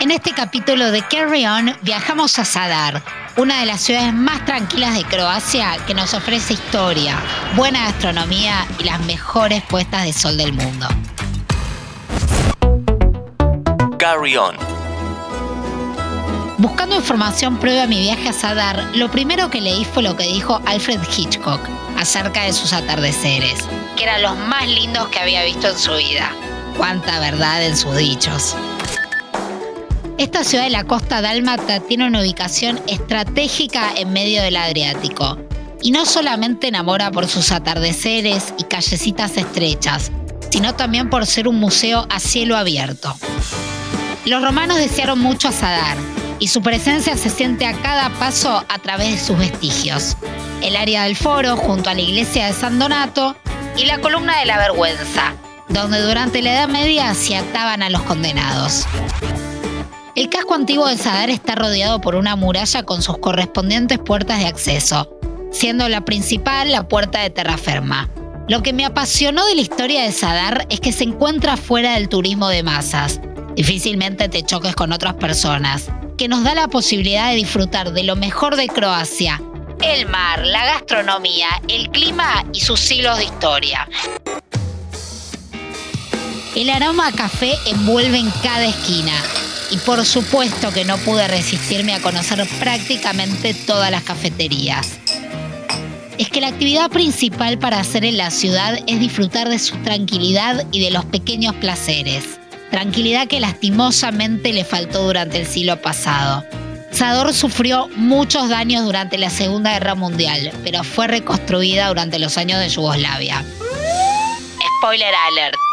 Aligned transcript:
En 0.00 0.10
este 0.10 0.32
capítulo 0.32 0.90
de 0.92 1.02
Carry 1.02 1.44
On 1.44 1.76
viajamos 1.82 2.38
a 2.38 2.46
Zadar, 2.46 3.02
una 3.36 3.60
de 3.60 3.66
las 3.66 3.82
ciudades 3.82 4.14
más 4.14 4.42
tranquilas 4.46 4.94
de 4.94 5.04
Croacia 5.04 5.76
que 5.86 5.92
nos 5.92 6.14
ofrece 6.14 6.54
historia, 6.54 7.18
buena 7.54 7.84
gastronomía 7.84 8.66
y 8.78 8.84
las 8.84 8.98
mejores 9.04 9.62
puestas 9.64 10.04
de 10.04 10.14
sol 10.14 10.38
del 10.38 10.54
mundo. 10.54 10.88
Carry 13.98 14.38
On. 14.38 14.56
Buscando 16.56 16.96
información 16.96 17.58
previa 17.58 17.82
a 17.82 17.86
mi 17.86 18.00
viaje 18.00 18.30
a 18.30 18.32
Zadar, 18.32 18.82
lo 18.94 19.10
primero 19.10 19.50
que 19.50 19.60
leí 19.60 19.84
fue 19.84 20.02
lo 20.02 20.16
que 20.16 20.24
dijo 20.24 20.62
Alfred 20.64 21.00
Hitchcock 21.14 21.60
acerca 21.98 22.44
de 22.44 22.54
sus 22.54 22.72
atardeceres, 22.72 23.68
que 23.98 24.04
eran 24.04 24.22
los 24.22 24.38
más 24.38 24.66
lindos 24.66 25.08
que 25.08 25.18
había 25.18 25.44
visto 25.44 25.68
en 25.68 25.78
su 25.78 25.92
vida. 25.92 26.32
Cuánta 26.78 27.20
verdad 27.20 27.62
en 27.62 27.76
sus 27.76 27.94
dichos. 27.98 28.56
Esta 30.20 30.44
ciudad 30.44 30.64
de 30.64 30.70
la 30.70 30.84
costa 30.84 31.22
dálmata 31.22 31.80
tiene 31.80 32.06
una 32.06 32.20
ubicación 32.20 32.78
estratégica 32.86 33.90
en 33.96 34.12
medio 34.12 34.42
del 34.42 34.56
Adriático. 34.56 35.38
Y 35.80 35.92
no 35.92 36.04
solamente 36.04 36.68
enamora 36.68 37.10
por 37.10 37.26
sus 37.26 37.50
atardeceres 37.52 38.52
y 38.58 38.64
callecitas 38.64 39.38
estrechas, 39.38 40.12
sino 40.50 40.74
también 40.74 41.08
por 41.08 41.24
ser 41.24 41.48
un 41.48 41.58
museo 41.58 42.06
a 42.10 42.20
cielo 42.20 42.58
abierto. 42.58 43.16
Los 44.26 44.42
romanos 44.42 44.76
desearon 44.76 45.20
mucho 45.20 45.48
a 45.48 45.52
Sadar, 45.52 45.96
y 46.38 46.48
su 46.48 46.60
presencia 46.60 47.16
se 47.16 47.30
siente 47.30 47.64
a 47.64 47.72
cada 47.80 48.10
paso 48.10 48.62
a 48.68 48.78
través 48.78 49.12
de 49.12 49.26
sus 49.26 49.38
vestigios. 49.38 50.18
El 50.60 50.76
área 50.76 51.04
del 51.04 51.16
foro, 51.16 51.56
junto 51.56 51.88
a 51.88 51.94
la 51.94 52.02
iglesia 52.02 52.48
de 52.48 52.52
San 52.52 52.78
Donato, 52.78 53.36
y 53.74 53.86
la 53.86 54.02
columna 54.02 54.38
de 54.38 54.44
la 54.44 54.58
vergüenza, 54.58 55.32
donde 55.70 56.02
durante 56.02 56.42
la 56.42 56.52
Edad 56.52 56.68
Media 56.68 57.14
se 57.14 57.38
ataban 57.38 57.82
a 57.82 57.88
los 57.88 58.02
condenados. 58.02 58.84
El 60.16 60.28
casco 60.28 60.54
antiguo 60.54 60.88
de 60.88 60.98
Sadar 60.98 61.30
está 61.30 61.54
rodeado 61.54 62.00
por 62.00 62.16
una 62.16 62.34
muralla 62.34 62.82
con 62.82 63.00
sus 63.00 63.18
correspondientes 63.18 63.98
puertas 63.98 64.40
de 64.40 64.46
acceso, 64.46 65.08
siendo 65.52 65.88
la 65.88 66.04
principal 66.04 66.72
la 66.72 66.88
puerta 66.88 67.20
de 67.20 67.30
terraferma. 67.30 68.10
Lo 68.48 68.62
que 68.62 68.72
me 68.72 68.84
apasionó 68.84 69.46
de 69.46 69.54
la 69.54 69.60
historia 69.60 70.02
de 70.02 70.10
Sadar 70.10 70.66
es 70.68 70.80
que 70.80 70.90
se 70.90 71.04
encuentra 71.04 71.56
fuera 71.56 71.94
del 71.94 72.08
turismo 72.08 72.48
de 72.48 72.64
masas. 72.64 73.20
Difícilmente 73.54 74.28
te 74.28 74.42
choques 74.42 74.74
con 74.74 74.92
otras 74.92 75.14
personas, 75.14 75.88
que 76.18 76.26
nos 76.26 76.42
da 76.42 76.56
la 76.56 76.66
posibilidad 76.66 77.30
de 77.30 77.36
disfrutar 77.36 77.92
de 77.92 78.02
lo 78.02 78.16
mejor 78.16 78.56
de 78.56 78.66
Croacia, 78.66 79.40
el 79.80 80.06
mar, 80.08 80.44
la 80.44 80.66
gastronomía, 80.66 81.48
el 81.68 81.88
clima 81.90 82.44
y 82.52 82.60
sus 82.60 82.80
siglos 82.80 83.16
de 83.16 83.24
historia. 83.24 83.88
El 86.56 86.68
aroma 86.68 87.06
a 87.06 87.12
café 87.12 87.54
envuelve 87.66 88.18
en 88.18 88.30
cada 88.42 88.66
esquina, 88.66 89.14
y 89.70 89.78
por 89.78 90.04
supuesto 90.04 90.72
que 90.72 90.84
no 90.84 90.96
pude 90.98 91.26
resistirme 91.28 91.94
a 91.94 92.00
conocer 92.00 92.46
prácticamente 92.58 93.54
todas 93.54 93.90
las 93.90 94.02
cafeterías. 94.02 94.98
Es 96.18 96.28
que 96.28 96.40
la 96.40 96.48
actividad 96.48 96.90
principal 96.90 97.58
para 97.58 97.80
hacer 97.80 98.04
en 98.04 98.18
la 98.18 98.30
ciudad 98.30 98.78
es 98.86 99.00
disfrutar 99.00 99.48
de 99.48 99.58
su 99.58 99.76
tranquilidad 99.78 100.66
y 100.70 100.80
de 100.80 100.90
los 100.90 101.04
pequeños 101.06 101.54
placeres. 101.54 102.38
Tranquilidad 102.70 103.26
que 103.26 103.40
lastimosamente 103.40 104.52
le 104.52 104.64
faltó 104.64 105.04
durante 105.04 105.38
el 105.38 105.46
siglo 105.46 105.80
pasado. 105.80 106.44
Sador 106.92 107.32
sufrió 107.32 107.88
muchos 107.96 108.48
daños 108.48 108.84
durante 108.84 109.16
la 109.16 109.30
Segunda 109.30 109.72
Guerra 109.72 109.94
Mundial, 109.94 110.52
pero 110.62 110.84
fue 110.84 111.06
reconstruida 111.06 111.88
durante 111.88 112.18
los 112.18 112.36
años 112.36 112.60
de 112.60 112.68
Yugoslavia. 112.68 113.44
Spoiler 114.78 115.14
alert 115.30 115.69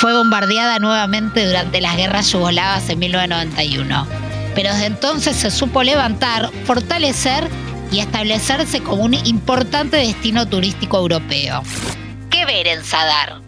fue 0.00 0.14
bombardeada 0.14 0.78
nuevamente 0.78 1.44
durante 1.44 1.82
las 1.82 1.94
guerras 1.94 2.32
yugoslavas 2.32 2.88
en 2.88 3.00
1991. 3.00 4.06
Pero 4.54 4.72
desde 4.72 4.86
entonces 4.86 5.36
se 5.36 5.50
supo 5.50 5.82
levantar, 5.82 6.50
fortalecer 6.64 7.46
y 7.92 7.98
establecerse 7.98 8.80
como 8.80 9.04
un 9.04 9.12
importante 9.12 9.98
destino 9.98 10.48
turístico 10.48 10.96
europeo. 10.96 11.62
¿Qué 12.30 12.46
ver 12.46 12.66
en 12.66 12.82
Sadar? 12.82 13.42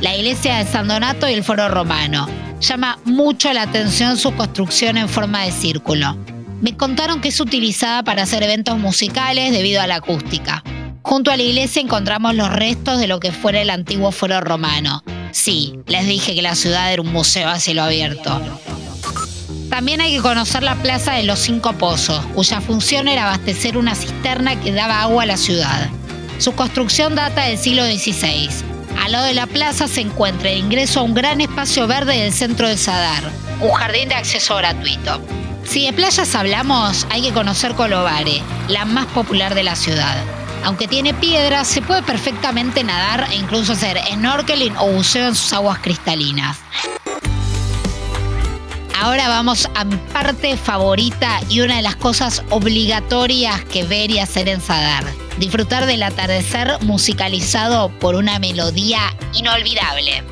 La 0.00 0.16
iglesia 0.16 0.56
de 0.56 0.64
San 0.64 0.88
Donato 0.88 1.28
y 1.28 1.32
el 1.32 1.44
foro 1.44 1.68
romano. 1.68 2.26
Llama 2.60 2.98
mucho 3.04 3.52
la 3.52 3.62
atención 3.62 4.16
su 4.16 4.34
construcción 4.34 4.98
en 4.98 5.08
forma 5.08 5.42
de 5.42 5.52
círculo. 5.52 6.16
Me 6.60 6.76
contaron 6.76 7.20
que 7.20 7.28
es 7.28 7.38
utilizada 7.38 8.02
para 8.02 8.24
hacer 8.24 8.42
eventos 8.42 8.78
musicales 8.78 9.52
debido 9.52 9.80
a 9.80 9.86
la 9.86 9.96
acústica. 9.96 10.64
Junto 11.02 11.30
a 11.30 11.36
la 11.36 11.44
iglesia 11.44 11.80
encontramos 11.80 12.34
los 12.34 12.52
restos 12.52 12.98
de 12.98 13.06
lo 13.06 13.20
que 13.20 13.30
fuera 13.30 13.60
el 13.60 13.70
antiguo 13.70 14.10
foro 14.10 14.40
romano, 14.40 15.04
Sí, 15.34 15.80
les 15.88 16.06
dije 16.06 16.32
que 16.32 16.42
la 16.42 16.54
ciudad 16.54 16.92
era 16.92 17.02
un 17.02 17.12
museo 17.12 17.48
a 17.48 17.58
cielo 17.58 17.82
abierto. 17.82 18.40
También 19.68 20.00
hay 20.00 20.14
que 20.14 20.22
conocer 20.22 20.62
la 20.62 20.76
Plaza 20.76 21.14
de 21.14 21.24
los 21.24 21.40
Cinco 21.40 21.72
Pozos, 21.72 22.24
cuya 22.34 22.60
función 22.60 23.08
era 23.08 23.24
abastecer 23.24 23.76
una 23.76 23.96
cisterna 23.96 24.60
que 24.60 24.70
daba 24.70 25.02
agua 25.02 25.24
a 25.24 25.26
la 25.26 25.36
ciudad. 25.36 25.90
Su 26.38 26.52
construcción 26.52 27.16
data 27.16 27.46
del 27.46 27.58
siglo 27.58 27.84
XVI. 27.84 28.48
Al 29.02 29.10
lado 29.10 29.24
de 29.24 29.34
la 29.34 29.48
plaza 29.48 29.88
se 29.88 30.02
encuentra 30.02 30.50
el 30.50 30.58
ingreso 30.58 31.00
a 31.00 31.02
un 31.02 31.14
gran 31.14 31.40
espacio 31.40 31.88
verde 31.88 32.16
del 32.16 32.32
centro 32.32 32.68
de 32.68 32.76
Sadar, 32.76 33.24
un 33.60 33.72
jardín 33.72 34.08
de 34.08 34.14
acceso 34.14 34.54
gratuito. 34.54 35.20
Si 35.64 35.84
de 35.84 35.92
playas 35.92 36.32
hablamos, 36.36 37.08
hay 37.10 37.22
que 37.22 37.32
conocer 37.32 37.74
Colovare, 37.74 38.40
la 38.68 38.84
más 38.84 39.06
popular 39.06 39.56
de 39.56 39.64
la 39.64 39.74
ciudad. 39.74 40.16
Aunque 40.64 40.88
tiene 40.88 41.12
piedras, 41.12 41.68
se 41.68 41.82
puede 41.82 42.02
perfectamente 42.02 42.82
nadar 42.82 43.26
e 43.30 43.36
incluso 43.36 43.74
hacer 43.74 43.98
snorkeling 44.12 44.74
o 44.78 44.88
buceo 44.92 45.28
en 45.28 45.34
sus 45.34 45.52
aguas 45.52 45.78
cristalinas. 45.80 46.56
Ahora 48.98 49.28
vamos 49.28 49.68
a 49.74 49.84
mi 49.84 49.96
parte 49.96 50.56
favorita 50.56 51.40
y 51.50 51.60
una 51.60 51.76
de 51.76 51.82
las 51.82 51.96
cosas 51.96 52.42
obligatorias 52.48 53.62
que 53.64 53.84
ver 53.84 54.10
y 54.10 54.18
hacer 54.18 54.48
en 54.48 54.62
Sadar. 54.62 55.04
Disfrutar 55.38 55.84
del 55.84 56.02
atardecer 56.02 56.78
musicalizado 56.80 57.90
por 57.98 58.14
una 58.14 58.38
melodía 58.38 59.00
inolvidable. 59.34 60.22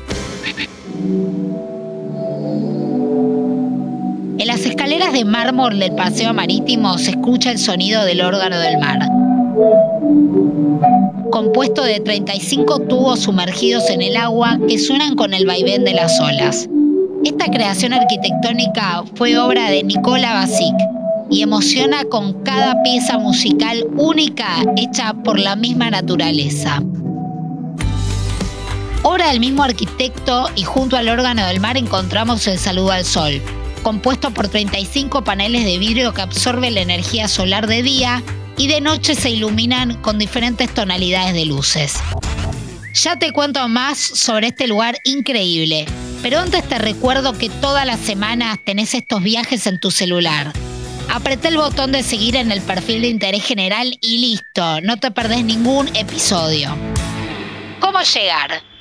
En 4.39 4.47
las 4.47 4.61
escaleras 4.61 5.13
de 5.13 5.25
mármol 5.25 5.77
del 5.77 5.93
paseo 5.93 6.33
marítimo 6.33 6.97
se 6.97 7.11
escucha 7.11 7.51
el 7.51 7.59
sonido 7.59 8.03
del 8.03 8.21
órgano 8.21 8.57
del 8.57 8.79
mar 8.79 9.22
compuesto 11.31 11.83
de 11.83 11.99
35 11.99 12.79
tubos 12.81 13.21
sumergidos 13.21 13.89
en 13.89 14.01
el 14.01 14.17
agua 14.17 14.59
que 14.67 14.77
suenan 14.77 15.15
con 15.15 15.33
el 15.33 15.45
vaivén 15.45 15.83
de 15.83 15.93
las 15.93 16.19
olas. 16.19 16.69
Esta 17.23 17.45
creación 17.45 17.93
arquitectónica 17.93 19.03
fue 19.15 19.37
obra 19.37 19.69
de 19.69 19.83
Nicola 19.83 20.33
Basic 20.33 20.75
y 21.29 21.41
emociona 21.41 22.03
con 22.05 22.43
cada 22.43 22.81
pieza 22.83 23.17
musical 23.17 23.85
única 23.97 24.63
hecha 24.77 25.13
por 25.13 25.39
la 25.39 25.55
misma 25.55 25.89
naturaleza. 25.89 26.81
Obra 29.03 29.29
del 29.29 29.39
mismo 29.39 29.63
arquitecto 29.63 30.49
y 30.55 30.63
junto 30.63 30.97
al 30.97 31.09
órgano 31.09 31.45
del 31.45 31.59
mar 31.59 31.77
encontramos 31.77 32.47
el 32.47 32.57
Saludo 32.57 32.91
al 32.91 33.05
Sol, 33.05 33.41
compuesto 33.83 34.31
por 34.31 34.47
35 34.47 35.23
paneles 35.23 35.65
de 35.65 35.77
vidrio 35.77 36.13
que 36.13 36.21
absorben 36.21 36.75
la 36.75 36.81
energía 36.81 37.27
solar 37.27 37.67
de 37.67 37.83
día 37.83 38.23
y 38.57 38.67
de 38.67 38.81
noche 38.81 39.15
se 39.15 39.29
iluminan 39.29 40.01
con 40.01 40.19
diferentes 40.19 40.73
tonalidades 40.73 41.33
de 41.33 41.45
luces. 41.45 41.95
Ya 42.93 43.17
te 43.17 43.31
cuento 43.31 43.67
más 43.67 43.97
sobre 43.97 44.47
este 44.47 44.67
lugar 44.67 44.97
increíble, 45.03 45.85
pero 46.21 46.39
antes 46.39 46.67
te 46.67 46.77
recuerdo 46.77 47.37
que 47.37 47.49
todas 47.49 47.85
las 47.85 47.99
semanas 47.99 48.59
tenés 48.63 48.93
estos 48.93 49.21
viajes 49.23 49.65
en 49.65 49.79
tu 49.79 49.89
celular. 49.89 50.53
Apreté 51.09 51.49
el 51.49 51.57
botón 51.57 51.91
de 51.91 52.03
seguir 52.03 52.35
en 52.35 52.51
el 52.51 52.61
perfil 52.61 53.01
de 53.01 53.09
interés 53.09 53.43
general 53.43 53.97
y 54.01 54.19
listo, 54.19 54.81
no 54.81 54.97
te 54.97 55.11
perdés 55.11 55.43
ningún 55.43 55.87
episodio. 55.95 56.75
¿Cómo 57.79 57.99
llegar? 58.01 58.72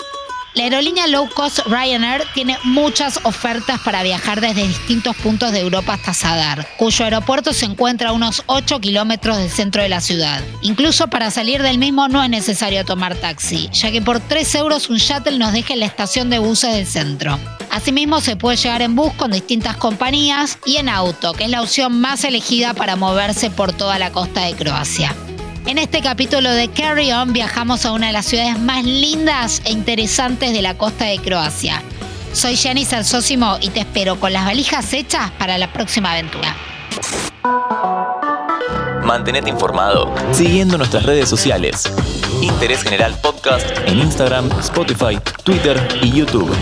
La 0.55 0.65
aerolínea 0.65 1.07
low 1.07 1.31
cost 1.31 1.61
Ryanair 1.67 2.25
tiene 2.35 2.59
muchas 2.65 3.21
ofertas 3.23 3.81
para 3.81 4.03
viajar 4.03 4.43
desde 4.43 4.69
distintos 4.69 5.17
puntos 5.17 5.51
de 5.51 5.61
Europa 5.61 5.95
hasta 5.95 6.13
Sadar, 6.13 6.69
cuyo 6.77 7.07
aeropuerto 7.07 7.55
se 7.55 7.65
encuentra 7.65 8.11
a 8.11 8.13
unos 8.13 8.43
8 8.47 8.79
kilómetros 8.81 9.39
del 9.39 9.49
centro 9.49 9.83
de 9.83 9.89
la 9.89 10.03
ciudad. 10.03 10.43
Incluso 10.61 11.09
para 11.09 11.31
salir 11.31 11.63
del 11.63 11.79
mismo 11.79 12.07
no 12.09 12.23
es 12.23 12.29
necesario 12.29 12.85
tomar 12.85 13.17
taxi, 13.17 13.71
ya 13.73 13.91
que 13.91 14.03
por 14.03 14.21
3 14.21 14.55
euros 14.57 14.91
un 14.91 14.99
shuttle 14.99 15.39
nos 15.39 15.55
deja 15.55 15.73
en 15.73 15.81
la 15.81 15.87
estación 15.87 16.29
de 16.29 16.39
buses 16.39 16.75
del 16.75 16.87
centro. 16.87 17.39
Asimismo, 17.71 18.21
se 18.21 18.37
puede 18.37 18.59
llegar 18.59 18.83
en 18.83 18.95
bus 18.95 19.15
con 19.15 19.31
distintas 19.31 19.79
compañías 19.79 20.59
y 20.67 20.77
en 20.77 20.91
auto, 20.91 21.33
que 21.33 21.45
es 21.45 21.51
la 21.51 21.63
opción 21.63 21.99
más 21.99 22.25
elegida 22.25 22.75
para 22.75 22.97
moverse 22.97 23.49
por 23.49 23.73
toda 23.73 23.99
la 23.99 24.13
costa 24.13 24.43
de 24.43 24.53
Croacia. 24.53 25.17
En 25.65 25.79
este 25.79 26.03
capítulo 26.03 26.51
de 26.51 26.69
Carry 26.69 27.13
On 27.13 27.33
viajamos 27.33 27.87
a 27.87 27.93
una 27.93 28.09
de 28.09 28.13
las 28.13 28.27
ciudades 28.27 28.59
más 28.59 28.85
lindas 28.85 29.63
e 29.65 29.71
interesantes 29.71 30.53
de 30.53 30.61
la 30.61 30.77
costa 30.77 31.05
de 31.05 31.19
Croacia. 31.19 31.83
Soy 32.33 32.57
Jenny 32.57 32.85
Sosimo 32.85 33.59
y 33.61 33.69
te 33.69 33.81
espero 33.81 34.19
con 34.19 34.33
las 34.33 34.45
valijas 34.45 34.93
hechas 34.93 35.31
para 35.39 35.59
la 35.59 35.73
próxima 35.73 36.13
aventura. 36.13 36.57
Mantenete 39.05 39.51
informado 39.51 40.13
siguiendo 40.33 40.77
nuestras 40.79 41.05
redes 41.05 41.29
sociales. 41.29 41.85
Interés 42.41 42.83
General 42.83 43.17
Podcast 43.23 43.67
en 43.87 44.01
Instagram, 44.01 44.51
Spotify, 44.59 45.19
Twitter 45.45 45.79
y 46.03 46.11
YouTube. 46.11 46.53